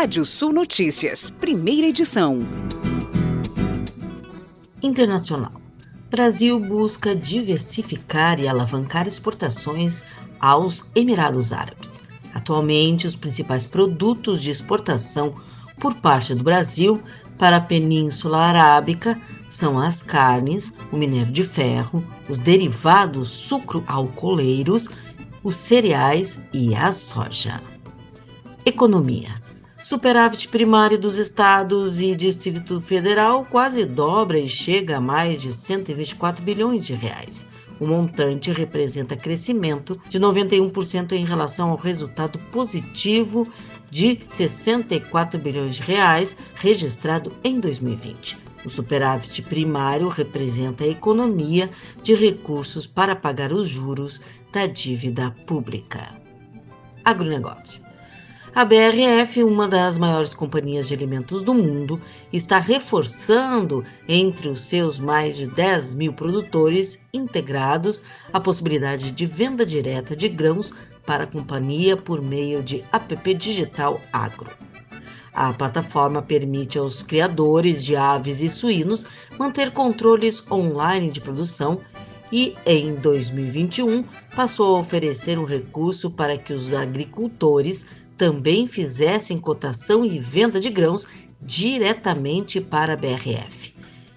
[0.00, 2.38] Rádio Sul Notícias, primeira edição.
[4.80, 5.50] Internacional.
[6.08, 10.04] Brasil busca diversificar e alavancar exportações
[10.38, 12.00] aos Emirados Árabes.
[12.32, 15.34] Atualmente, os principais produtos de exportação
[15.80, 17.02] por parte do Brasil
[17.36, 24.88] para a Península Arábica são as carnes, o minério de ferro, os derivados sucro-alcooleiros,
[25.42, 27.60] os cereais e a soja.
[28.64, 29.47] Economia.
[29.88, 36.44] Superávit primário dos estados e Distrito Federal quase dobra e chega a mais de 124
[36.44, 37.46] bilhões de reais.
[37.80, 43.48] O montante representa crescimento de 91% em relação ao resultado positivo
[43.90, 48.38] de 64 bilhões de reais registrado em 2020.
[48.66, 51.70] O superávit primário representa a economia
[52.02, 54.20] de recursos para pagar os juros
[54.52, 56.12] da dívida pública.
[57.02, 57.87] Agronegócio.
[58.58, 62.00] A BRF, uma das maiores companhias de alimentos do mundo,
[62.32, 69.64] está reforçando entre os seus mais de 10 mil produtores integrados a possibilidade de venda
[69.64, 70.74] direta de grãos
[71.06, 74.50] para a companhia por meio de App Digital Agro.
[75.32, 79.06] A plataforma permite aos criadores de aves e suínos
[79.38, 81.80] manter controles online de produção
[82.32, 84.02] e, em 2021,
[84.34, 87.86] passou a oferecer um recurso para que os agricultores
[88.18, 91.06] também fizessem cotação e venda de grãos
[91.40, 93.72] diretamente para a BRF.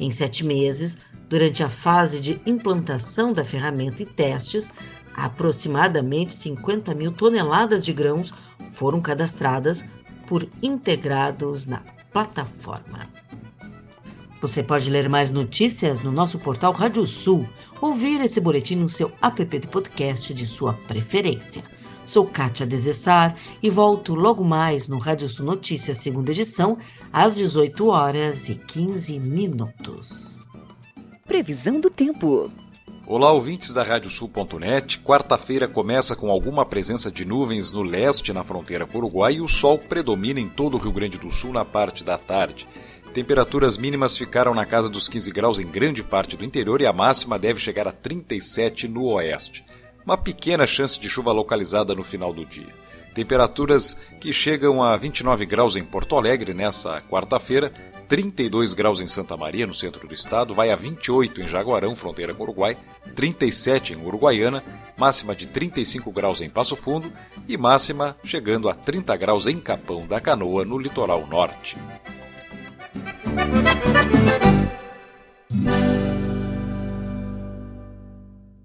[0.00, 0.98] Em sete meses,
[1.28, 4.72] durante a fase de implantação da ferramenta e testes,
[5.14, 8.34] aproximadamente 50 mil toneladas de grãos
[8.72, 9.84] foram cadastradas
[10.26, 13.06] por integrados na plataforma.
[14.40, 17.46] Você pode ler mais notícias no nosso portal Rádio Sul,
[17.80, 21.62] ouvir esse boletim no seu app de podcast de sua preferência.
[22.04, 26.76] Sou Kátia Desessar e volto logo mais no Rádio Sul Notícias, segunda edição,
[27.12, 30.38] às 18 horas e 15 minutos.
[31.24, 32.50] Previsão do tempo.
[33.06, 34.98] Olá, ouvintes da Radiosul.net.
[35.00, 39.40] Quarta-feira começa com alguma presença de nuvens no leste, na fronteira com o Uruguai, e
[39.40, 42.68] o sol predomina em todo o Rio Grande do Sul na parte da tarde.
[43.14, 46.92] Temperaturas mínimas ficaram na casa dos 15 graus em grande parte do interior e a
[46.92, 49.64] máxima deve chegar a 37 no oeste
[50.04, 52.72] uma pequena chance de chuva localizada no final do dia.
[53.14, 57.70] Temperaturas que chegam a 29 graus em Porto Alegre nessa quarta-feira,
[58.08, 62.34] 32 graus em Santa Maria, no centro do estado, vai a 28 em Jaguarão, fronteira
[62.34, 62.76] com o Uruguai,
[63.14, 64.62] 37 em Uruguaiana,
[64.96, 67.12] máxima de 35 graus em Passo Fundo
[67.48, 71.76] e máxima chegando a 30 graus em Capão da Canoa, no litoral norte.